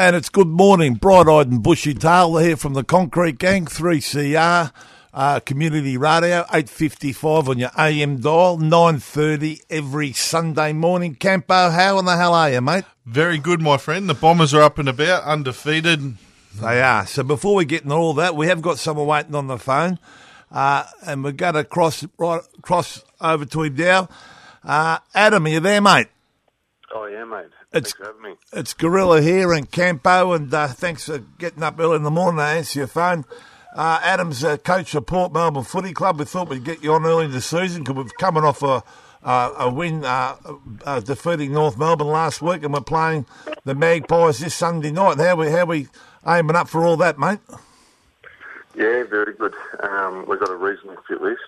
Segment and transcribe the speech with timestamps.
[0.00, 4.72] And it's good morning, bright-eyed and bushy-tailed here from the Concrete Gang, 3CR,
[5.12, 11.16] uh, Community Radio, 8.55 on your AM dial, 9.30 every Sunday morning.
[11.16, 12.84] Campo, how in the hell are you, mate?
[13.04, 14.08] Very good, my friend.
[14.08, 16.16] The Bombers are up and about, undefeated.
[16.54, 17.06] They are.
[17.06, 19.98] So before we get into all that, we have got someone waiting on the phone,
[20.50, 24.08] uh, and we're going to cross right cross over to him now.
[24.64, 26.06] Uh, Adam, are you there, mate?
[26.92, 27.46] Oh yeah, mate.
[27.46, 28.34] It's- Thanks for having me.
[28.52, 32.38] It's Gorilla here in Campo, and uh, thanks for getting up early in the morning
[32.38, 33.24] to answer your phone.
[33.76, 36.18] Uh, Adam's uh, coach of Port Melbourne Footy Club.
[36.18, 38.82] We thought we'd get you on early in the season because we're coming off a
[39.22, 40.34] uh, a win uh,
[40.84, 43.26] uh, defeating North Melbourne last week, and we're playing
[43.64, 45.18] the Magpies this Sunday night.
[45.18, 45.86] How we how we
[46.26, 47.38] aiming up for all that, mate?
[48.74, 49.54] Yeah, very good.
[49.82, 51.40] Um, we've got a reasonably fit list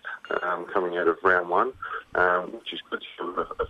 [0.43, 1.73] um, coming out of round one,
[2.15, 3.03] um, which is good
[3.61, 3.67] a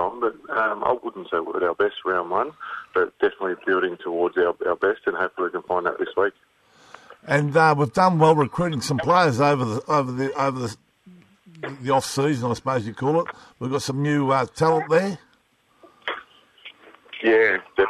[0.00, 0.48] full group to pick from.
[0.48, 2.52] But um, I wouldn't say we're at our best round one,
[2.94, 6.34] but definitely building towards our, our best, and hopefully we can find that this week.
[7.26, 10.76] And uh, we've done well recruiting some players over the over the over the
[11.82, 13.26] the off season, I suppose you call it.
[13.58, 15.18] We've got some new uh, talent there.
[17.22, 17.88] Yeah, def-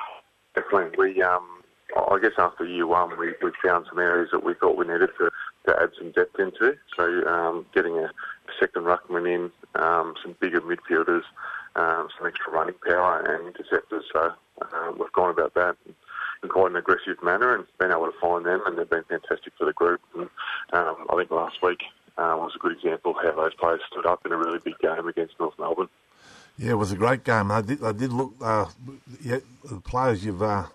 [0.54, 1.15] definitely.
[1.15, 1.62] We, um,
[2.10, 5.10] I guess after year one, we, we found some areas that we thought we needed
[5.19, 5.31] to,
[5.66, 6.77] to add some depth into.
[6.97, 9.50] So um, getting a, a second ruckman in,
[9.81, 11.22] um, some bigger midfielders,
[11.76, 14.04] um, some extra running power and interceptors.
[14.12, 14.32] So
[14.72, 15.76] um, we've gone about that
[16.42, 19.53] in quite an aggressive manner and been able to find them, and they've been fantastic
[19.58, 20.00] for the group.
[20.14, 20.28] And
[20.72, 21.82] um, I think last week
[22.19, 24.78] uh, was a good example of how those players stood up in a really big
[24.78, 25.88] game against North Melbourne.
[26.59, 27.50] Yeah, it was a great game.
[27.50, 28.34] I did, I did look.
[28.41, 28.66] Uh,
[29.22, 30.66] yeah, the players you've uh,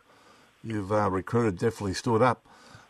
[0.64, 2.44] you've uh, recruited definitely stood up.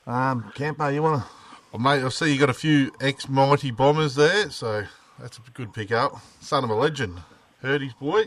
[0.07, 1.29] Um, Campo, you want to?
[1.73, 4.85] Well, mate, I see you got a few ex-mighty Bombers there, so
[5.19, 6.21] that's a good pick-up.
[6.39, 7.19] Son of a legend.
[7.65, 8.25] Hird his boy.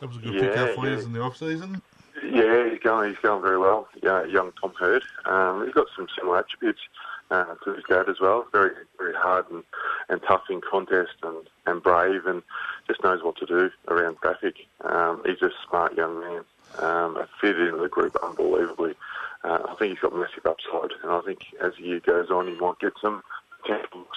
[0.00, 0.96] That was a good Yeah, pick-up for yeah.
[0.96, 1.80] you in the off-season.
[2.24, 3.10] Yeah, he's going.
[3.10, 3.88] He's going very well.
[4.02, 5.04] Yeah, young Tom Hird.
[5.24, 6.80] Um, he's got some similar attributes
[7.30, 8.46] uh, to his dad as well.
[8.50, 9.62] Very, very hard and,
[10.08, 11.36] and tough in contest and,
[11.66, 12.42] and brave, and
[12.88, 14.56] just knows what to do around traffic.
[14.84, 16.44] Um, he's a smart young man.
[16.78, 18.94] Um, fitted into the group unbelievably.
[19.42, 22.48] Uh, I think he's got massive upside, and I think as the year goes on,
[22.48, 23.22] he might get some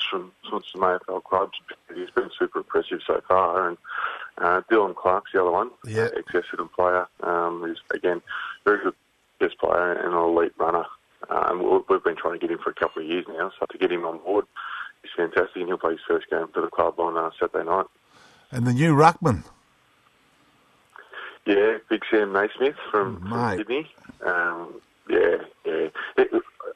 [0.09, 1.53] from from some AFL clubs.
[1.93, 3.77] He's been super impressive so far, and
[4.37, 6.09] uh, Dylan Clarke's the other one, Yeah.
[6.17, 7.07] ex-Essendon player.
[7.21, 8.21] Um, who's again
[8.65, 8.95] very good
[9.39, 10.85] best player and an elite runner.
[11.29, 13.65] Um, we- we've been trying to get him for a couple of years now, so
[13.67, 14.45] to get him on board
[15.03, 15.55] is fantastic.
[15.57, 17.85] And he'll play his first game for the club on uh, Saturday night.
[18.51, 19.43] And the new ruckman.
[21.45, 23.91] Yeah, Big Sam Naismith from, from Sydney.
[24.25, 24.79] Um,
[25.09, 25.87] yeah, yeah.
[26.17, 26.29] It,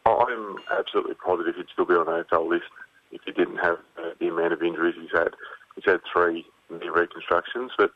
[0.06, 2.66] I'm absolutely positive he'd still be on the AFL list
[3.12, 5.30] if he didn't have uh, the amount of injuries he's had.
[5.76, 7.92] He's had three knee reconstructions, but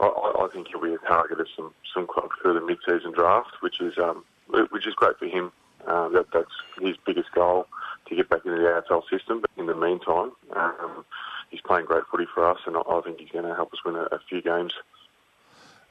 [0.00, 3.56] I, I think he'll be a target of some, some clubs for the mid-season draft,
[3.60, 4.24] which is um,
[4.70, 5.52] which is great for him.
[5.86, 6.50] Um, that, that's
[6.80, 7.66] his biggest goal
[8.06, 9.40] to get back into the AFL system.
[9.40, 11.04] But in the meantime, um,
[11.50, 13.84] he's playing great footy for us, and I, I think he's going to help us
[13.84, 14.72] win a, a few games.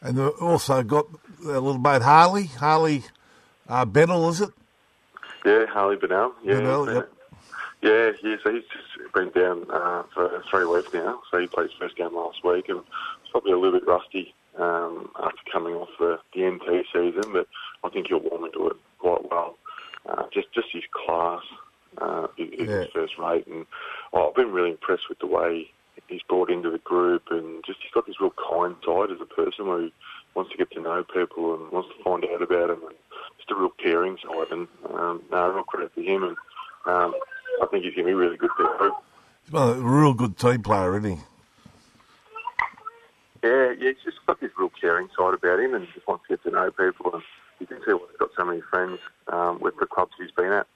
[0.02, 1.08] And we've also got
[1.44, 3.04] a little mate Harley, Harley
[3.68, 4.50] uh, Bennell, is it?
[5.46, 6.34] Yeah, Harley Bennell.
[6.44, 7.12] Yeah, Bennell, yep.
[7.82, 8.36] Yeah, yeah.
[8.44, 11.22] So he's just been down uh, for three weeks now.
[11.32, 12.82] So he played his first game last week, and
[13.32, 17.48] probably a little bit rusty um, after coming off the, the NT season, but
[17.84, 19.58] I think he'll warm into it quite well.
[20.08, 21.42] Uh, just just his class
[22.00, 22.86] uh, is, is Yeah.
[22.94, 23.66] first rate, and
[24.14, 25.72] oh, I've been really impressed with the way
[26.08, 29.26] he's brought into the group, and just he's got this real kind side as a
[29.26, 29.92] person who
[30.36, 32.96] wants to get to know people and wants to find out about them, and
[33.38, 34.52] just a real caring side.
[34.52, 36.38] And um, no, real credit to him, and
[36.86, 37.14] um,
[37.62, 38.94] I think he's going to be really good for the group.
[39.52, 41.18] Well, a real good team player, isn't he?
[43.44, 46.26] Yeah, yeah, he's just got this real caring side about him, and he just wants
[46.28, 47.14] to get to know people.
[47.14, 47.24] And
[47.60, 50.52] you can see why he's got so many friends um, with the clubs he's been
[50.52, 50.68] at.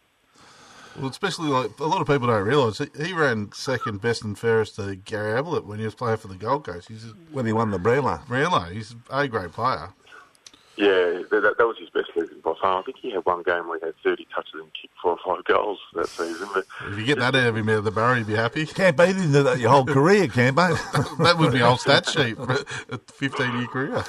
[0.98, 4.38] Well, especially like a lot of people don't realise he, he ran second best and
[4.40, 6.88] fairest to Gary Ablett when he was playing for the Gold Coast.
[6.88, 8.22] He's When he won the Brownlow.
[8.28, 8.70] Brownlow.
[8.72, 9.90] He's a great player.
[10.78, 12.80] Yeah, that, that, that was his best season by far.
[12.80, 15.36] I think he had one game where he had 30 touches and kicked four or
[15.36, 16.50] five goals that season.
[16.54, 18.62] But If you get that out of him out of the barrow, you'd be happy.
[18.62, 20.68] You Can't beat him do that your whole career, can't they?
[21.24, 24.04] that would be old stat sheet a 15 year career.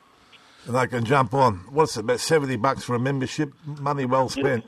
[0.66, 1.58] And they can jump on.
[1.70, 3.52] What's it, about seventy bucks for a membership?
[3.64, 4.64] Money well spent.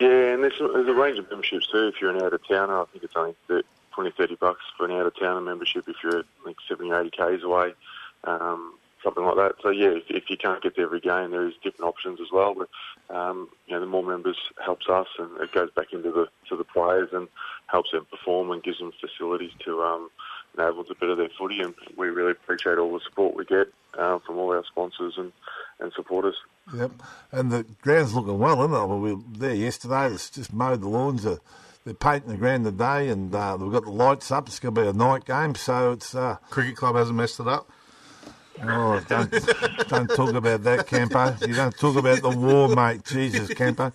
[0.00, 1.88] Yeah, and there's, there's a range of memberships too.
[1.88, 3.62] If you're an out of towner, I think it's only thir-
[3.94, 7.10] 20, 30 bucks for an out of towner membership if you're like 70 or 80
[7.10, 7.72] k's away,
[8.24, 9.54] um, something like that.
[9.62, 12.28] So yeah, if, if you can't get to every game, there is different options as
[12.30, 12.54] well.
[12.54, 16.28] But um, you know, the more members helps us, and it goes back into the
[16.50, 17.28] to the players and
[17.68, 20.10] helps them perform and gives them facilities to um,
[20.56, 21.60] enable them to better their footy.
[21.60, 25.32] And we really appreciate all the support we get uh, from all our sponsors and,
[25.80, 26.36] and supporters.
[26.74, 26.92] Yep.
[27.32, 28.86] And the ground's looking well, isn't it?
[28.86, 30.06] We were there yesterday.
[30.06, 31.24] It's just mowed the lawns.
[31.24, 31.36] Uh,
[31.84, 34.48] they're painting the ground today, and uh, we've got the lights up.
[34.48, 36.14] It's going to be a night game, so it's.
[36.16, 37.70] Uh, Cricket club hasn't messed it up.
[38.60, 39.30] oh, don't,
[39.88, 41.36] don't talk about that, Camper.
[41.46, 43.04] You don't talk about the war, mate.
[43.04, 43.92] Jesus, Camper.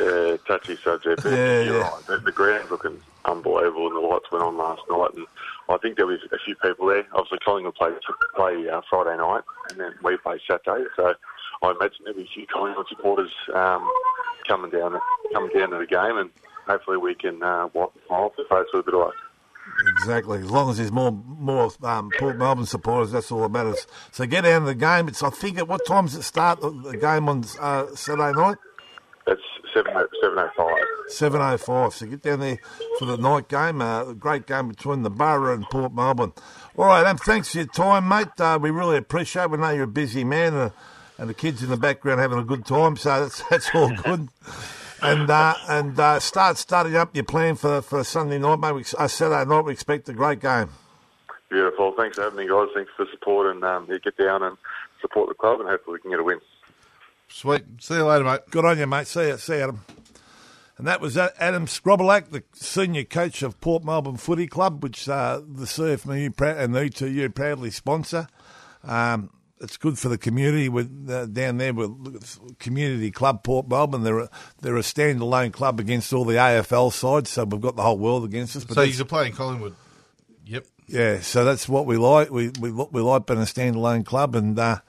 [0.00, 1.24] Uh, touchy subject.
[1.24, 1.90] Yeah, you're yeah.
[1.90, 2.06] right.
[2.06, 5.10] The, the ground's looking unbelievable, and the lights went on last night.
[5.14, 5.26] And
[5.68, 7.06] I think there was a few people there.
[7.12, 7.94] Obviously, Collingwood played
[8.34, 10.84] play uh, Friday night, and then we play Saturday.
[10.96, 11.14] So
[11.62, 13.88] I imagine there'll be a few Collingwood supporters um,
[14.46, 14.98] coming down
[15.32, 16.30] coming down to the game, and
[16.66, 19.14] hopefully we can uh, wipe the smile off face with a bit of luck.
[19.96, 20.38] Exactly.
[20.38, 23.86] As long as there's more more um, Port Melbourne supporters, that's all that matters.
[24.10, 25.08] So get out of the game.
[25.08, 26.60] It's I think at what time does it start?
[26.60, 28.58] The the game on uh, Saturday night.
[29.26, 29.40] That's
[29.72, 30.84] seven seven five.
[31.08, 31.94] Seven oh five.
[31.94, 32.58] So get down there
[32.98, 33.80] for the night game.
[33.80, 36.32] Uh, a great game between the Borough and Port Melbourne.
[36.76, 38.28] All right, thanks for your time, mate.
[38.38, 39.44] Uh, we really appreciate.
[39.44, 39.50] it.
[39.50, 40.70] We know you're a busy man, uh,
[41.18, 42.96] and the kids in the background having a good time.
[42.96, 44.28] So that's that's all good.
[45.02, 48.72] And uh, and uh, start starting up your plan for for Sunday night, mate.
[48.72, 50.70] We, uh, Saturday night, we expect a great game.
[51.48, 51.92] Beautiful.
[51.96, 52.68] Thanks for having me, guys.
[52.74, 54.56] Thanks for the support, and um, yeah, get down and
[55.00, 56.40] support the club, and hopefully we can get a win.
[57.32, 57.64] Sweet.
[57.80, 58.40] See you later, mate.
[58.50, 59.06] Good on you, mate.
[59.06, 59.84] See you, see you, Adam.
[60.78, 65.40] And that was Adam Skrobalak, the senior coach of Port Melbourne Footy Club, which uh,
[65.46, 68.26] the CFMEU and the ETU proudly sponsor.
[68.82, 74.02] Um, it's good for the community with uh, down there with Community Club Port Melbourne.
[74.02, 77.82] They're a, they're a standalone club against all the AFL sides, so we've got the
[77.82, 78.64] whole world against us.
[78.64, 79.76] But So he's playing Collingwood.
[80.46, 80.66] Yep.
[80.88, 82.30] yeah, so that's what we like.
[82.30, 84.80] We we we like being a standalone club, and uh,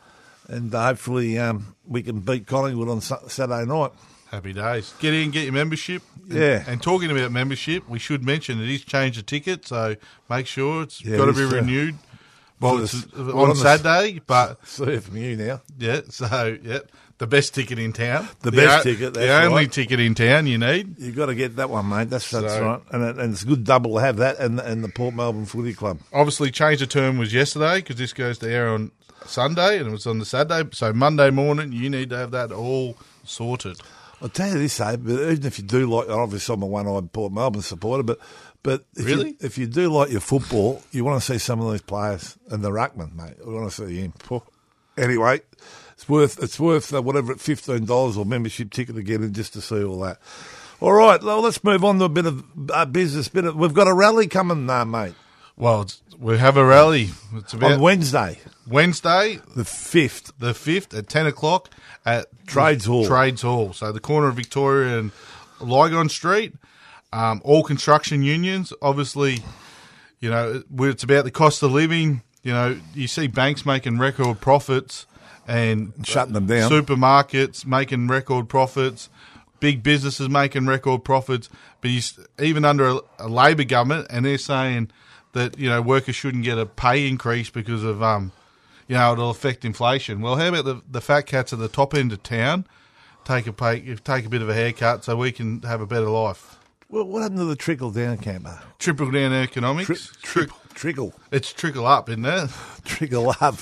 [0.48, 3.92] and hopefully um, we can beat Collingwood on Saturday night.
[4.32, 4.94] Happy days.
[5.00, 6.02] Get in, get your membership.
[6.30, 6.64] And- Yeah.
[6.68, 9.96] And, talking about membership, we should mention it is change the ticket, so
[10.30, 11.96] make sure it's Yeah, got to be uh, renewed.
[12.60, 15.62] Well, it's the- on on the- Saturday, but See from you now.
[15.78, 16.80] yeah, so yeah,
[17.20, 18.28] the best ticket in town.
[18.42, 19.72] The best o- ticket, the that's only right.
[19.72, 20.98] ticket in town you need.
[20.98, 22.10] You've got to get that one, mate.
[22.10, 24.60] That's that's So- right, and it, and it's a good double to have that and
[24.60, 26.00] and the Port Melbourne Footy Club.
[26.14, 28.92] Obviously, change of term was yesterday because this goes to air on
[29.28, 30.70] Sunday and it was on the Saturday.
[30.74, 33.80] So Monday morning, you need to have that all sorted.
[34.22, 34.96] I'll tell you this, eh?
[34.96, 38.20] But even if you do like, obviously I'm a one-eyed Port Melbourne supporter, but
[38.64, 39.30] but if Really?
[39.32, 42.38] you, if you do like your football, you want to see some of these players
[42.50, 43.36] and the ruckman, mate.
[43.46, 44.14] I want to see him.
[44.98, 45.42] Anyway,
[45.94, 49.54] it's worth it's worth uh, whatever fifteen dollars or membership ticket to get in just
[49.54, 50.20] to see all that.
[50.80, 53.28] All right, well, let's move on to a bit of uh, business.
[53.28, 55.16] Bit of, we've got a rally coming, now, mate,
[55.58, 57.10] Well, it's, we have a rally.
[57.36, 60.32] It's about on Wednesday, Wednesday, the fifth.
[60.40, 61.70] the fifth at ten o'clock
[62.06, 63.06] at Trades Hall.
[63.06, 63.74] Trades Hall.
[63.74, 65.12] So the corner of Victoria and
[65.60, 66.54] Lygon Street.
[67.12, 69.40] Um, all construction unions, obviously,
[70.20, 72.24] you know, it's about the cost of living.
[72.42, 75.06] You know, you see banks making record profits
[75.48, 76.72] and Shutting them down.
[76.72, 79.10] Supermarkets making record profits.
[79.60, 82.02] Big businesses making record profits, but you,
[82.38, 84.92] even under a, a Labor government, and they're saying
[85.34, 88.32] that you know workers shouldn't get a pay increase because of um,
[88.88, 90.22] you know it'll affect inflation.
[90.22, 92.66] Well, how about the the fat cats at the top end of town
[93.26, 96.10] take a pay, take a bit of a haircut so we can have a better
[96.10, 96.58] life?
[96.90, 98.62] Well, what happened to the trickle down camper?
[98.80, 99.88] Trickle down economics.
[99.88, 102.50] Tri- Trick- trickle, it's trickle up, isn't it?
[102.86, 103.56] trickle up.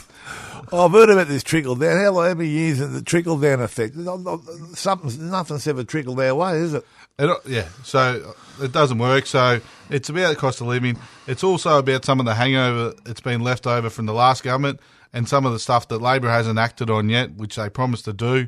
[0.71, 1.99] Oh, I've heard about this trickle down.
[2.03, 3.95] How many years is the trickle down effect?
[4.75, 6.85] Something's nothing's ever trickled our way, is it?
[7.19, 9.25] It, yeah, so uh, it doesn't work.
[9.25, 10.97] So it's about the cost of living.
[11.27, 14.79] It's also about some of the hangover that's been left over from the last government
[15.13, 18.13] and some of the stuff that Labor hasn't acted on yet, which they promised to
[18.13, 18.47] do.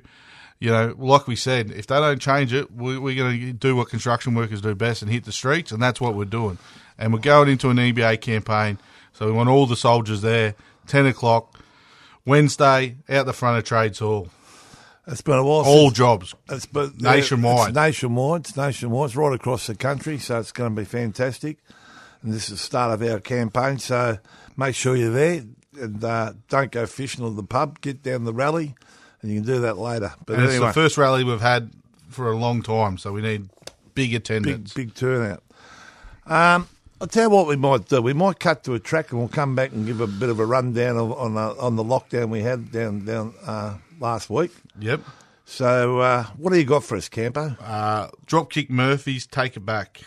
[0.60, 3.75] You know, like we said, if they don't change it, we, we're going to do
[3.75, 6.58] what construction workers do best and hit the streets, and that's what we're doing.
[6.98, 8.77] And we're going into an EBA campaign,
[9.12, 10.55] so we want all the soldiers there.
[10.88, 11.60] Ten o'clock
[12.25, 14.29] Wednesday, out the front of Trades Hall.
[15.07, 15.63] It's been a while.
[15.65, 16.36] All since, jobs.
[16.50, 17.69] it's been, nationwide.
[17.69, 18.41] It's nationwide.
[18.41, 19.07] It's nationwide.
[19.07, 21.57] It's right across the country, so it's going to be fantastic.
[22.22, 24.17] And this is the start of our campaign, so
[24.55, 25.43] make sure you're there
[25.79, 27.81] and uh, don't go fishing at the pub.
[27.81, 28.75] Get down the rally,
[29.22, 30.13] and you can do that later.
[30.25, 31.72] But And it's the first rally we've had
[32.10, 33.50] for a long time, so we need
[33.93, 34.74] big big attendance.
[34.74, 35.43] big turnout.
[36.25, 36.67] Um,
[37.01, 38.01] I'll tell you what we might do.
[38.01, 40.39] We might cut to a track and we'll come back and give a bit of
[40.39, 44.51] a rundown of, on uh, on the lockdown we had down down uh, last week.
[44.79, 45.01] Yep.
[45.45, 47.55] So, uh, what do you got for us, Campo?
[47.60, 50.01] Uh, Dropkick Murphys, take it back.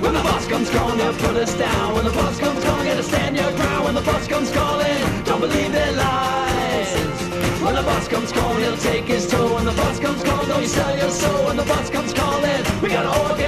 [0.00, 1.94] When the boss comes calling, they'll put us down.
[1.94, 3.84] When the boss comes calling, gotta stand your ground.
[3.84, 6.94] When the boss comes calling, don't believe their lies.
[7.62, 9.54] When the boss comes calling, he'll take his toll.
[9.54, 11.46] When the boss comes calling, don't you sell your soul.
[11.46, 13.39] When the boss comes calling, we gotta organize.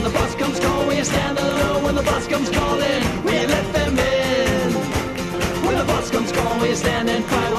[0.00, 1.84] When the bus comes calling, we stand alone?
[1.84, 4.72] When the bus comes calling, you let them in?
[5.66, 7.49] When the bus comes calling, we stand and fight?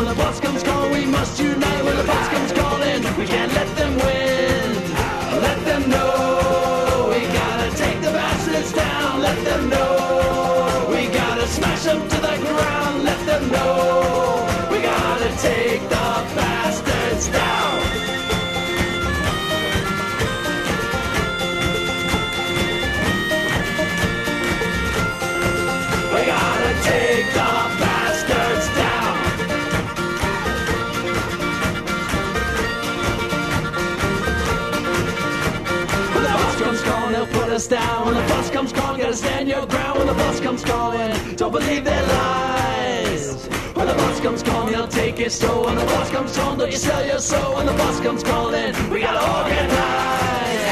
[37.72, 38.06] Down.
[38.06, 40.00] When the bus comes calling, gotta stand your ground.
[40.00, 43.48] When the bus comes calling, don't believe their lies.
[43.75, 45.63] When the bus comes calling, they'll take your soul.
[45.66, 47.56] When the bus comes calling, don't you sell your soul.
[47.56, 50.63] When the bus comes calling, we gotta organize.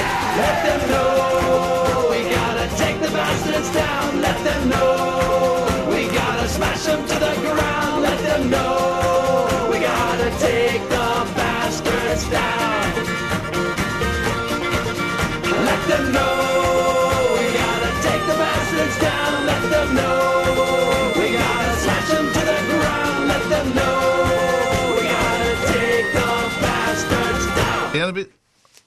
[0.43, 4.21] Let them know we gotta take the bastards down.
[4.21, 8.03] Let them know we gotta smash them to the ground.
[8.03, 11.07] Let them know we gotta take the
[11.39, 12.91] bastards down.
[15.69, 16.38] Let them know
[27.93, 28.09] down.
[28.09, 28.31] A bit.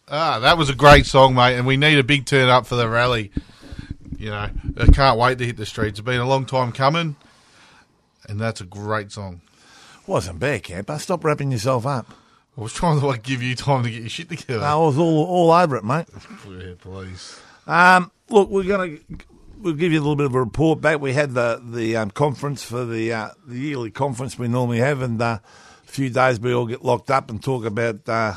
[0.08, 2.76] Ah, that was a great song, mate, and we need a big turn up for
[2.76, 3.30] the rally.
[4.18, 5.98] You know, I can't wait to hit the streets.
[5.98, 7.16] It's been a long time coming,
[8.28, 9.40] and that's a great song.
[10.06, 10.98] Wasn't bad, Campo.
[10.98, 12.06] Stop wrapping yourself up.
[12.56, 14.64] I was trying to like give you time to get your shit together.
[14.64, 16.06] I was all all over it, mate.
[16.48, 17.40] Yeah, please.
[17.66, 19.16] Um, look, we're going to
[19.58, 21.00] we'll give you a little bit of a report back.
[21.00, 25.00] We had the the um, conference for the uh, the yearly conference we normally have,
[25.00, 28.34] and uh, a few days we all get locked up and talk about uh,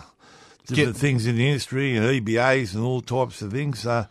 [0.67, 3.85] different things in the industry and EBAs and all types of things.
[3.85, 4.07] Uh,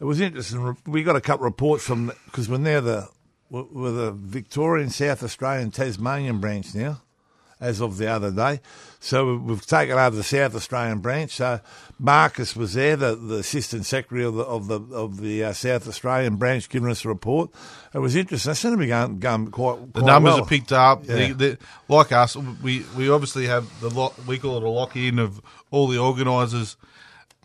[0.00, 0.76] it was interesting.
[0.86, 3.08] We got a couple of reports from because we're now the
[3.50, 7.02] we're the Victorian, South Australian, Tasmanian branch now,
[7.60, 8.60] as of the other day.
[9.00, 11.32] So we've taken over the South Australian branch.
[11.32, 11.60] So
[11.98, 15.88] Marcus was there, the, the assistant secretary of the of the of the uh, South
[15.88, 17.50] Australian branch, giving us a report.
[17.94, 18.50] It was interesting.
[18.50, 19.92] I seem to be going, going quite.
[19.94, 20.42] The numbers well.
[20.42, 21.06] are picked up.
[21.06, 21.14] Yeah.
[21.14, 24.96] The, the, like us, we, we obviously have the lock, we call it a lock
[24.96, 25.40] in of
[25.70, 26.76] all the organisers.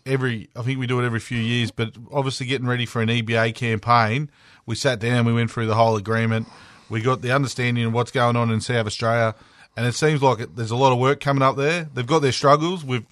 [0.04, 3.08] Every I think we do it every few years, but obviously getting ready for an
[3.08, 4.30] EBA campaign,
[4.64, 6.46] we sat down, we went through the whole agreement,
[6.88, 9.34] we got the understanding of what's going on in South Australia,
[9.76, 11.88] and it seems like it, there's a lot of work coming up there.
[11.92, 13.04] They've got their struggles with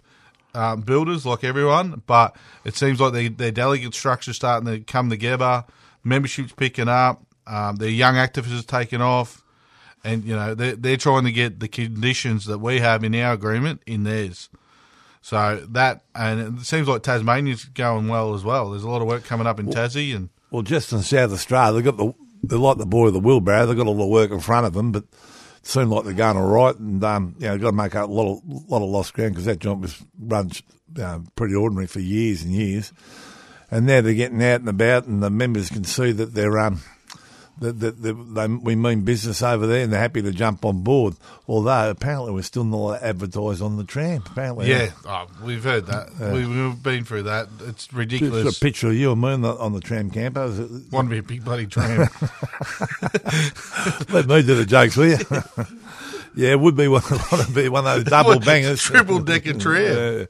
[0.54, 5.10] um, builders, like everyone, but it seems like they, their delegate structure starting to come
[5.10, 5.64] together.
[6.02, 7.24] Membership's picking up.
[7.46, 9.44] Um, their young activists taking off,
[10.02, 13.34] and you know they're they're trying to get the conditions that we have in our
[13.34, 14.48] agreement in theirs.
[15.20, 18.70] So that and it seems like Tasmania's going well as well.
[18.70, 21.72] There's a lot of work coming up in Tassie, and Well, just in South Australia,
[21.74, 23.66] they've got the they're like the boy of the wheelbarrow.
[23.66, 25.04] They've got all the work in front of them, but
[25.66, 26.76] seemed like they're going all right.
[26.76, 29.32] And um, you know, got to make up a lot of lot of lost ground
[29.32, 30.50] because that joint was run
[31.00, 32.92] uh, pretty ordinary for years and years.
[33.70, 36.80] And now they're getting out and about, and the members can see that they're um
[37.58, 40.82] that, that, that they, we mean business over there, and they're happy to jump on
[40.82, 41.14] board.
[41.46, 44.22] Although apparently we're still not advertised on the tram.
[44.26, 46.10] Apparently, yeah, oh, we've heard that.
[46.32, 47.48] We, we've been through that.
[47.66, 48.44] It's ridiculous.
[48.44, 50.44] Just a picture of you and me on the, on the tram camper.
[50.44, 52.00] Is it- Want to be a big bloody tram?
[54.10, 55.18] Let me do the jokes, will you?
[56.34, 57.02] yeah, it would be one,
[57.54, 58.80] be one of those double bangers.
[58.82, 60.18] triple decker tram.
[60.18, 60.24] Yeah,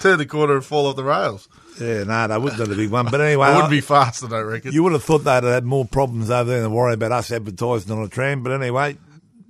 [0.00, 1.48] Turn the corner and fall off the rails.
[1.80, 3.06] Yeah no, they wouldn't do the big one.
[3.10, 4.72] But anyway, It would be faster, I reckon.
[4.72, 7.30] you would have thought they'd have had more problems over there than worry about us
[7.32, 8.42] advertising on a tram.
[8.42, 8.96] But anyway,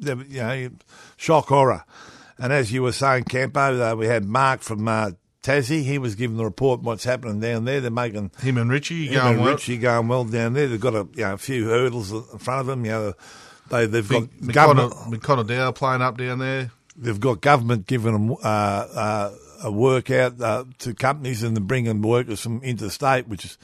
[0.01, 0.71] you know,
[1.17, 1.85] shock horror.
[2.39, 3.61] And as you were saying, Campo,
[3.93, 5.11] uh, we had Mark from uh,
[5.43, 5.83] Tassie.
[5.83, 7.81] He was giving the report on what's happening down there.
[7.83, 9.53] They're making Him and Richie him going and well.
[9.53, 10.67] Richie going well down there.
[10.67, 12.85] They've got a, you know, a few hurdles in front of them.
[12.87, 13.13] You know,
[13.69, 14.93] they, they've got Think government.
[14.93, 16.71] McConnell, McConnell Dow playing up down there.
[16.97, 22.41] they've got government giving them uh, uh, a workout uh, to companies and bringing workers
[22.41, 23.59] from interstate, which is,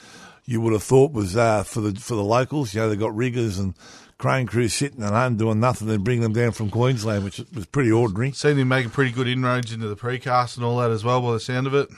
[0.44, 2.74] you would have thought was uh, for the for the locals.
[2.74, 3.74] You know, they've got riggers and
[4.18, 5.88] crane crews sitting at home doing nothing.
[5.88, 8.32] They bring them down from Queensland, which was pretty ordinary.
[8.32, 11.32] Seen him making pretty good inroads into the precast and all that as well, by
[11.32, 11.88] the sound of it.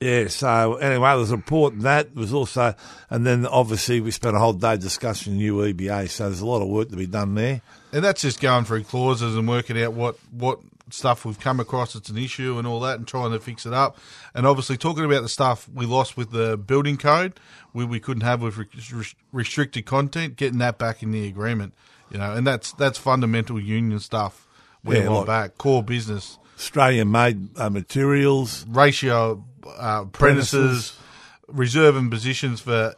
[0.00, 0.28] Yeah.
[0.28, 2.74] So anyway, there's a report and that was also,
[3.08, 6.08] and then obviously we spent a whole day discussing new EBA.
[6.08, 7.60] So there's a lot of work to be done there.
[7.92, 10.60] And that's just going through clauses and working out what, what
[10.92, 13.72] stuff we've come across it's an issue and all that and trying to fix it
[13.72, 13.96] up.
[14.34, 17.38] And obviously talking about the stuff we lost with the building code,
[17.72, 21.74] we, we couldn't have with re- restricted content, getting that back in the agreement.
[22.10, 24.46] You know, and that's that's fundamental union stuff.
[24.82, 28.66] We Yeah, want like- back core business Australian made uh, materials.
[28.68, 30.96] ratio uh, apprentices,
[31.48, 32.94] reserving positions for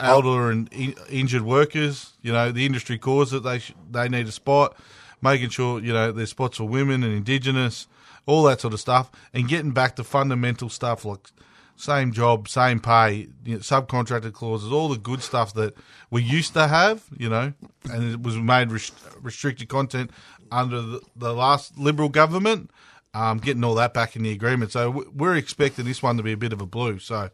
[0.00, 2.12] elder and in, injured workers.
[2.22, 4.76] You know, the industry cause that they sh- they need a spot,
[5.22, 7.86] making sure you know there's spots for women and indigenous,
[8.26, 11.30] all that sort of stuff, and getting back to fundamental stuff like
[11.76, 15.74] same job, same pay, you know, subcontracted clauses, all the good stuff that
[16.10, 17.04] we used to have.
[17.16, 17.52] You know,
[17.90, 20.10] and it was made res- restricted content
[20.50, 22.70] under the, the last Liberal government.
[23.14, 26.22] Um, getting all that back in the agreement, so w- we're expecting this one to
[26.22, 26.98] be a bit of a blue.
[26.98, 27.30] So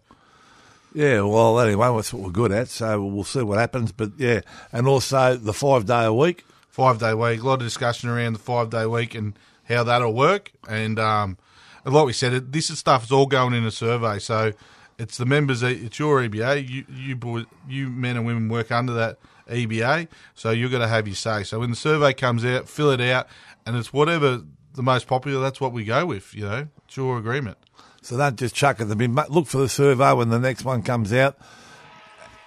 [0.94, 2.68] Yeah, well, anyway, that's what we're good at.
[2.68, 3.90] So we'll see what happens.
[3.90, 6.44] But yeah, and also the five day a week.
[6.72, 7.40] Five day week.
[7.40, 10.50] A lot of discussion around the five day week and how that'll work.
[10.68, 11.38] And, um,
[11.84, 14.18] and like we said, it, this is stuff is all going in a survey.
[14.18, 14.52] So
[14.98, 15.62] it's the members.
[15.62, 16.68] It's your EBA.
[16.68, 20.08] You you you men and women work under that EBA.
[20.34, 21.42] So you're going to have your say.
[21.42, 23.26] So when the survey comes out, fill it out,
[23.66, 24.42] and it's whatever
[24.74, 25.40] the most popular.
[25.40, 26.34] That's what we go with.
[26.34, 27.58] You know, it's your agreement.
[28.00, 28.84] So don't just chuck it.
[28.84, 29.26] the.
[29.28, 31.36] Look for the survey when the next one comes out,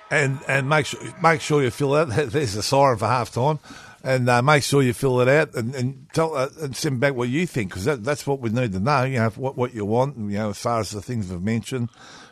[0.09, 2.09] and and make sure make sure you fill out.
[2.15, 3.59] There's a siren for half time,
[4.05, 7.15] and uh, make sure you fill it out and, and tell uh, and send back
[7.15, 9.03] what you think because that, that's what we need to know.
[9.03, 10.15] You know what what you want.
[10.15, 11.89] You know as far as the things we've mentioned,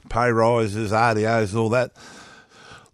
[0.08, 1.92] pay rises, RDOs, all that.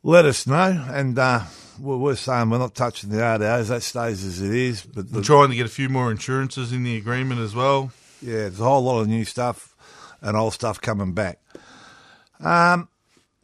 [0.01, 1.41] Let us know, and uh,
[1.77, 3.67] we're, we're saying we're not touching the RDOs.
[3.67, 4.81] That stays as it is.
[4.81, 7.91] But the, We're trying to get a few more insurances in the agreement as well.
[8.21, 9.75] yeah, there's a whole lot of new stuff
[10.21, 11.39] and old stuff coming back.
[12.39, 12.87] Um,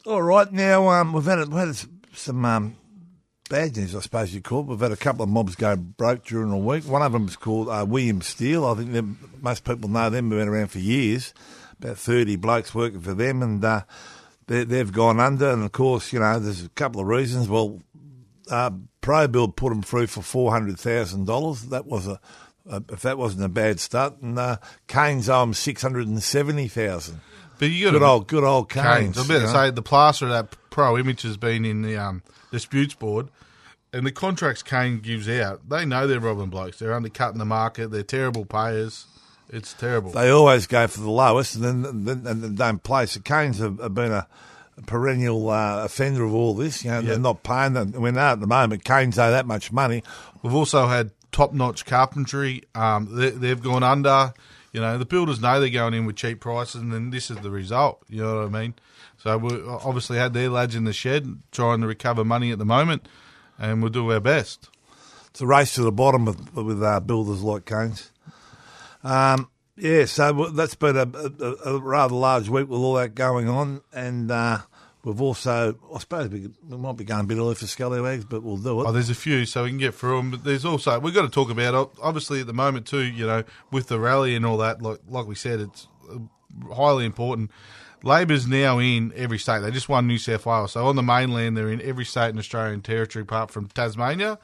[0.06, 1.76] all right, now um, we've had we've had
[2.14, 2.78] some um,
[3.50, 4.62] bad news, I suppose you call.
[4.62, 4.68] it.
[4.68, 6.84] We've had a couple of mobs go broke during the week.
[6.86, 8.66] One of them is called uh, William Steele.
[8.66, 10.30] I think most people know them.
[10.30, 11.34] They've been around for years.
[11.80, 13.82] About thirty blokes working for them, and uh,
[14.48, 15.50] they, they've gone under.
[15.52, 17.50] And of course, you know, there's a couple of reasons.
[17.50, 17.82] Well,
[18.50, 21.64] uh, ProBuild put them through for four hundred thousand dollars.
[21.64, 22.20] That was a
[22.90, 24.22] if that wasn't a bad start.
[24.22, 27.20] And uh, Kanes owe him six hundred and seventy thousand.
[27.60, 29.14] But you got Good old, good old Kanes.
[29.14, 29.18] Kanes.
[29.18, 32.22] I'm about to say the plaster of that pro image has been in the um,
[32.52, 33.30] disputes board,
[33.94, 35.70] and the contracts Kane gives out.
[35.70, 36.80] They know they're robbing blokes.
[36.80, 37.92] They're undercutting the market.
[37.92, 39.06] They're terrible payers.
[39.50, 40.12] It's terrible.
[40.12, 43.06] They always go for the lowest, and then, then and then don't play.
[43.06, 44.28] So Kanes have, have been a,
[44.86, 46.84] perennial uh, offender of all this.
[46.84, 47.10] You know, Yeah.
[47.12, 47.94] they're not paying them.
[47.94, 50.04] When they're at the moment, Kane's owe that much money.
[50.44, 52.64] We've also had top-notch carpentry.
[52.76, 54.34] Um, they, they've gone under.
[54.74, 57.38] You know, the builders know they're going in with cheap prices, and then this is
[57.38, 58.04] the result.
[58.10, 58.74] You know what I mean?
[59.26, 62.66] So we obviously had their lads in the shed trying to recover money at the
[62.66, 63.08] moment,
[63.58, 64.70] and we'll do our best.
[65.32, 68.12] It's a race to the bottom with with uh, builders like Kanes.
[69.04, 71.10] Um, yeah, so that's been a,
[71.44, 74.60] a, a rather large week with all that going on, and uh,
[75.04, 78.44] we've also, I suppose, we, we might be going a bit early for scallywags, but
[78.44, 78.86] we'll do it.
[78.88, 80.30] Oh, there's a few, so we can get through them.
[80.30, 83.02] But there's also we've got to talk about obviously at the moment too.
[83.02, 86.20] You know, with the rally and all that, like like we said, it's uh,
[86.76, 87.50] highly important.
[88.06, 89.62] Labor's now in every state.
[89.62, 92.38] They just won New South Wales, so on the mainland they're in every state in
[92.38, 94.38] Australian territory apart from Tasmania.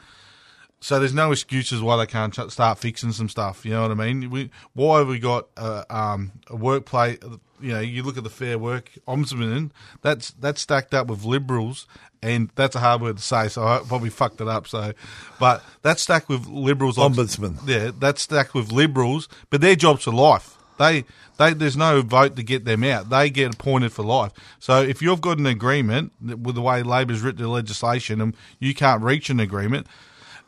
[0.83, 3.63] So there's no excuses why they can't start fixing some stuff.
[3.63, 4.31] You know what I mean?
[4.31, 7.19] We, why have we got uh, um, a workplace?
[7.61, 9.69] You know, you look at the Fair Work Ombudsman.
[10.01, 11.85] That's that's stacked up with liberals,
[12.23, 13.47] and that's a hard word to say.
[13.47, 14.67] So I probably fucked it up.
[14.67, 14.93] So,
[15.39, 16.97] but that's stacked with liberals.
[16.97, 17.59] Ombudsman.
[17.67, 20.57] Yeah, that's stacked with liberals, but their jobs for life.
[20.81, 21.05] They,
[21.37, 23.09] they, there's no vote to get them out.
[23.11, 24.31] They get appointed for life.
[24.57, 28.73] So if you've got an agreement with the way Labor's written the legislation, and you
[28.73, 29.85] can't reach an agreement,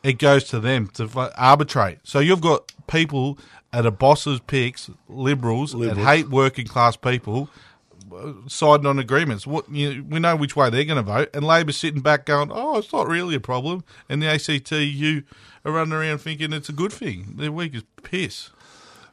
[0.02, 1.98] it goes to them to arbitrate.
[2.02, 3.38] So you've got people
[3.72, 7.48] at a boss's picks, liberals, that hate working class people,
[8.48, 9.46] siding on agreements.
[9.46, 12.50] What you, we know which way they're going to vote, and Labor's sitting back going,
[12.52, 15.22] "Oh, it's not really a problem," and the ACTU
[15.64, 17.34] are running around thinking it's a good thing.
[17.36, 18.50] They're weak as piss.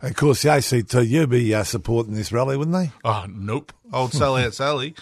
[0.01, 2.91] And of course, the ACTU be uh, supporting this rally, wouldn't they?
[3.03, 3.71] Oh, nope.
[3.93, 4.95] Old Sellout Sally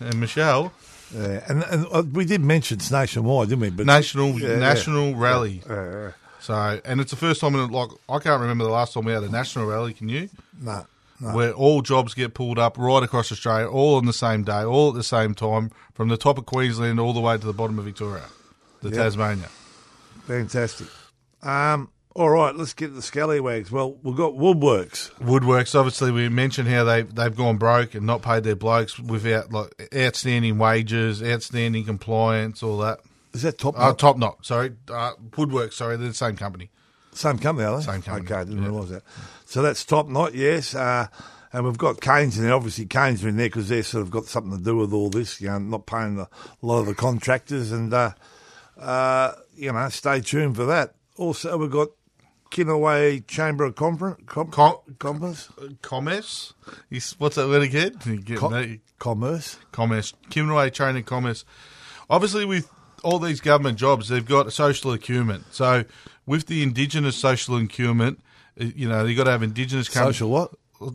[0.00, 0.72] and Michelle.
[1.14, 3.70] Yeah, and, and uh, we did mention it's nationwide, didn't we?
[3.70, 4.58] But National Yeah, yeah.
[4.58, 5.62] national rally.
[5.68, 6.10] Yeah, yeah.
[6.40, 9.12] So, and it's the first time in like I can't remember the last time we
[9.12, 9.92] had a national rally.
[9.94, 10.28] Can you?
[10.60, 10.86] No,
[11.20, 11.34] no.
[11.34, 14.90] Where all jobs get pulled up right across Australia, all on the same day, all
[14.90, 17.78] at the same time, from the top of Queensland all the way to the bottom
[17.78, 18.24] of Victoria,
[18.82, 19.48] the Tasmania.
[20.26, 20.88] Fantastic.
[21.42, 23.70] Um, all right, let's get the scallywags.
[23.70, 25.12] Well, we've got Woodworks.
[25.20, 29.52] Woodworks, obviously, we mentioned how they they've gone broke and not paid their blokes without
[29.52, 32.98] like outstanding wages, outstanding compliance, all that.
[33.32, 33.76] Is that top?
[33.78, 33.98] Oh, notch?
[33.98, 36.70] top knot, sorry, uh, Woodworks, sorry, they're the same company.
[37.12, 37.84] Same company, are they?
[37.84, 38.68] Same company, Okay, I didn't yeah.
[38.68, 39.02] realise that.
[39.46, 40.74] So that's top knot, yes.
[40.74, 41.06] Uh,
[41.52, 42.52] and we've got Kanes in there.
[42.54, 45.08] Obviously, Kanes are in there because they've sort of got something to do with all
[45.08, 45.40] this.
[45.40, 48.10] You know, not paying the, a lot of the contractors, and uh,
[48.76, 50.94] uh, you know, stay tuned for that.
[51.16, 51.88] Also, we've got
[52.50, 55.48] Kinaway Chamber of com- Com- Commerce,
[55.82, 56.54] Commerce,
[56.90, 57.94] Is- what's that word again?
[58.36, 58.80] Com- that?
[58.98, 59.58] Commerce.
[59.70, 61.44] commerce, Kimberley of Commerce.
[62.10, 62.68] Obviously, with
[63.02, 65.44] all these government jobs, they've got social acumen.
[65.50, 65.84] So,
[66.26, 68.20] with the Indigenous social acumen,
[68.60, 70.50] uh, you know, they've got to have Indigenous com- Social what?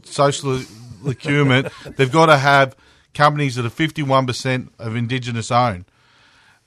[0.06, 0.62] social
[1.08, 1.70] acumen.
[1.98, 2.76] they've got to have
[3.14, 5.86] companies that are fifty-one percent of Indigenous owned.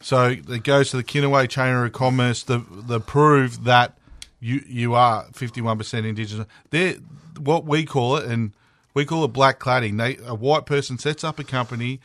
[0.01, 3.97] So it goes to the Kinaway Chamber of Commerce to, to prove that
[4.41, 6.47] you you are fifty one percent Indigenous.
[6.71, 6.95] They're
[7.39, 8.53] what we call it, and
[8.95, 9.99] we call it black cladding.
[9.99, 12.01] They a white person sets up a company,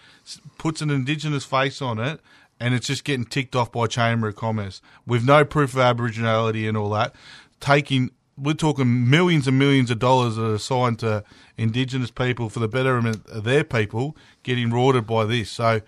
[0.58, 2.20] puts an Indigenous face on it,
[2.60, 6.68] and it's just getting ticked off by Chamber of Commerce with no proof of Aboriginality
[6.68, 7.16] and all that.
[7.60, 11.24] Taking we're talking millions and millions of dollars that are assigned to
[11.58, 15.50] Indigenous people for the betterment of their people, getting rorted by this.
[15.50, 15.82] So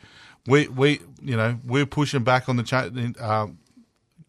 [0.45, 3.57] we we you know we're pushing back on the cha- um,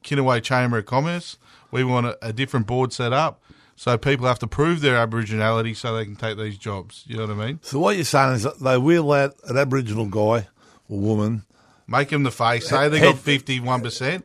[0.05, 1.37] Kinaway Chamber of Commerce.
[1.75, 3.43] We want a, a different board set up
[3.77, 7.05] so people have to prove their Aboriginality so they can take these jobs.
[7.07, 7.61] You know what I mean?
[7.63, 10.49] So what you're saying is that they will out an Aboriginal guy
[10.89, 11.43] or woman,
[11.87, 12.69] Make him the face.
[12.69, 14.25] Say they got fifty one percent.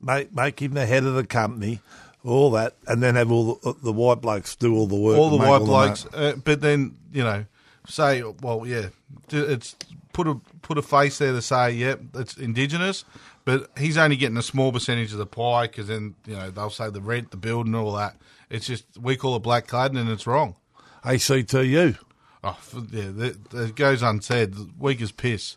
[0.00, 1.80] make make him the head of the company,
[2.24, 5.16] all that, and then have all the, the white blokes do all the work.
[5.16, 7.44] All the white the blokes, uh, but then you know,
[7.86, 8.88] say, well, yeah,
[9.30, 9.76] it's
[10.12, 13.04] put a put a face there to say, yep, it's indigenous,
[13.44, 16.70] but he's only getting a small percentage of the pie because then you know they'll
[16.70, 18.16] say the rent, the building, all that.
[18.48, 20.56] It's just we call it black cladding and it's wrong.
[21.04, 21.94] ACTU.
[22.42, 22.58] Oh,
[22.90, 24.54] yeah, that goes unsaid.
[24.78, 25.56] Weak as piss.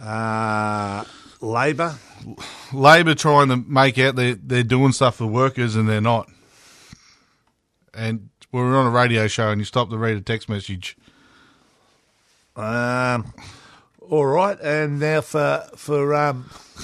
[0.00, 1.04] Uh,
[1.40, 1.96] Labor.
[2.72, 6.28] Labor trying to make out they they're doing stuff for workers and they're not.
[7.92, 10.96] And we're on a radio show and you stop to read a text message.
[12.56, 13.32] Um,
[14.10, 16.44] all right, and now for for um,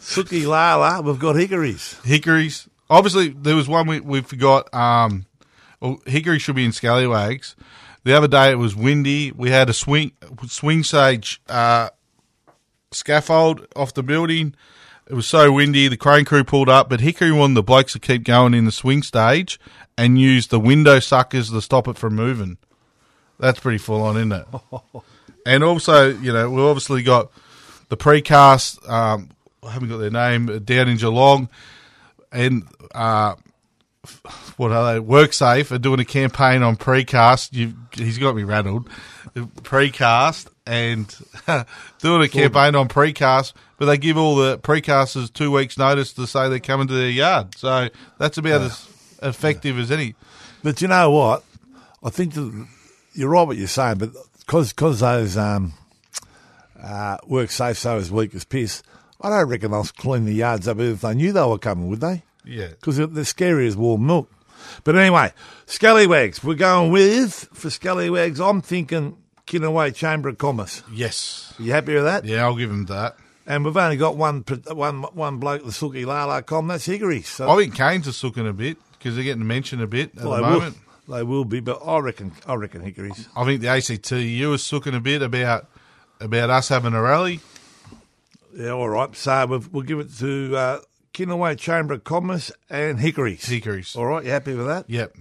[0.00, 1.98] Sookie Lala, we've got hickories.
[2.04, 4.72] Hickories, obviously there was one we, we forgot.
[4.74, 5.26] Um,
[5.80, 7.54] well, Hickory should be in Scallywags.
[8.04, 9.32] The other day it was windy.
[9.32, 10.12] We had a swing
[10.46, 11.90] swing stage uh,
[12.92, 14.54] scaffold off the building.
[15.08, 15.88] It was so windy.
[15.88, 18.72] The crane crew pulled up, but Hickory wanted the blokes to keep going in the
[18.72, 19.60] swing stage
[19.96, 22.58] and use the window suckers to stop it from moving.
[23.38, 24.46] That's pretty full on, isn't it?
[25.46, 27.30] and also, you know, we've obviously got
[27.88, 28.86] the precast.
[28.88, 29.30] Um,
[29.62, 31.48] I haven't got their name down in Geelong,
[32.32, 33.36] and uh,
[34.56, 35.00] what are they?
[35.00, 37.52] WorkSafe are doing a campaign on precast.
[37.52, 38.88] You, he's got me rattled.
[39.34, 41.14] Precast and
[42.00, 46.26] doing a campaign on precast, but they give all the precasters two weeks' notice to
[46.26, 47.56] say they're coming to their yard.
[47.56, 48.88] So that's about as
[49.22, 50.16] effective as any.
[50.64, 51.44] But you know what?
[52.02, 52.66] I think that
[53.12, 54.10] you're right what you're saying, but
[54.46, 55.72] because cause those um,
[56.82, 58.82] uh, work safe so as weak as piss,
[59.20, 62.00] I don't reckon they'll clean the yards up if they knew they were coming, would
[62.00, 62.22] they?
[62.44, 62.68] Yeah.
[62.68, 64.30] Because they're scary as warm milk.
[64.84, 65.32] But anyway,
[65.66, 70.82] Scallywags, we're going with, for Scallywags, I'm thinking Kinaway Chamber of Commerce.
[70.92, 71.54] Yes.
[71.58, 72.24] Are you happy with that?
[72.24, 73.16] Yeah, I'll give him that.
[73.46, 77.22] And we've only got one one one bloke, the Sookie Lala com, that's Hickory.
[77.22, 80.24] So I think Kanes are sooking a bit because they're getting mentioned a bit at
[80.24, 80.76] Well, the they will- moment.
[81.08, 83.28] They will be, but I reckon I reckon Hickory's.
[83.36, 85.68] I think the ACTU is sooking a bit about
[86.20, 87.40] about us having a rally.
[88.54, 89.14] Yeah, all right.
[89.14, 90.80] So we've, we'll give it to uh,
[91.14, 93.44] Kinaway Chamber of Commerce and Hickory's.
[93.44, 93.94] Hickory's.
[93.94, 94.88] All right, you happy with that?
[94.88, 95.14] Yep.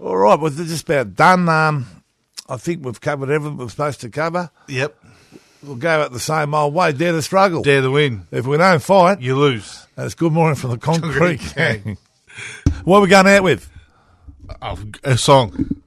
[0.00, 1.48] All right, well, they're just about done.
[1.48, 1.86] Um,
[2.48, 4.50] I think we've covered everything we're supposed to cover.
[4.68, 4.96] Yep.
[5.62, 7.62] We'll go out the same old way, dare to struggle.
[7.62, 8.26] Dare the win.
[8.30, 9.86] If we don't fight, You lose.
[9.94, 11.98] That's good morning from the concrete Concrete
[12.84, 13.68] what are we going out with?
[15.04, 15.82] A song.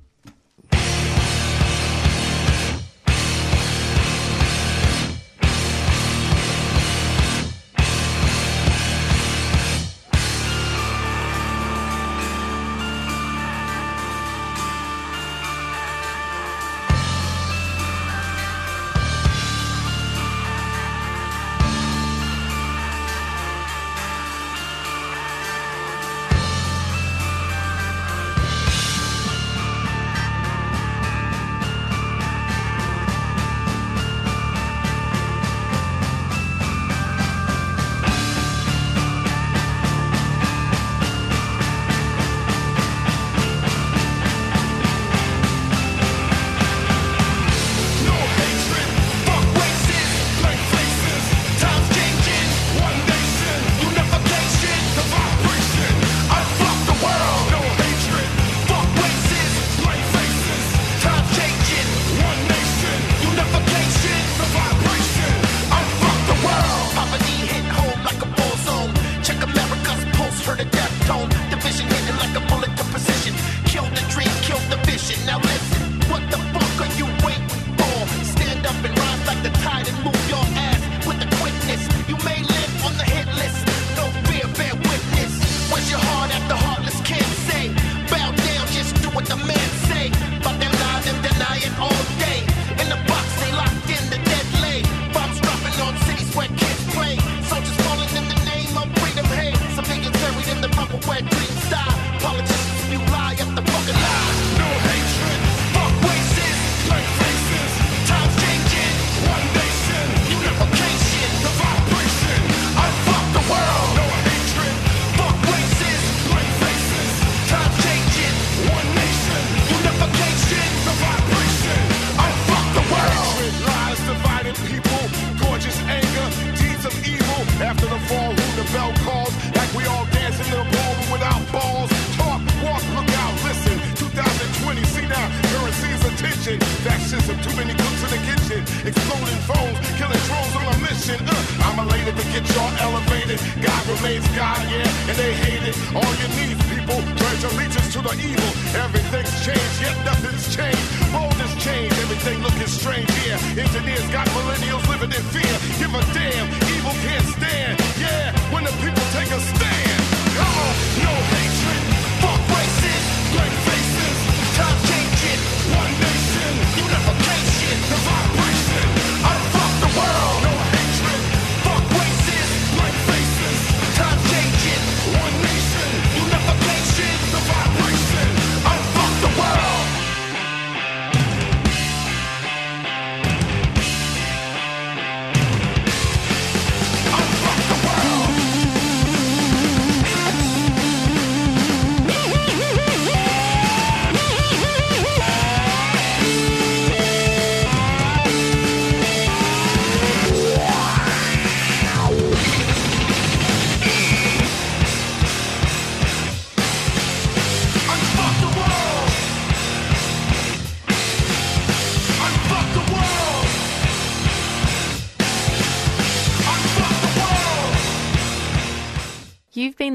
[143.33, 143.63] Elevated.
[143.63, 145.75] God remains God, yeah, and they hate it.
[145.95, 148.51] All you need, people, pledge allegiance to the evil.
[148.77, 150.83] Everything's changed, yet nothing's changed.
[151.13, 153.37] World has changed, everything looking strange, yeah.
[153.57, 155.55] Engineers got millennials living in fear.
[155.79, 157.79] Give a damn, evil can't stand.
[157.99, 160.01] Yeah, when the people take a stand.
[160.33, 160.71] Uh-uh,
[161.05, 161.81] no hatred,
[162.21, 164.17] fuck races, blank faces,
[164.57, 165.41] time changing,
[165.77, 168.42] one nation, unification, the vibration,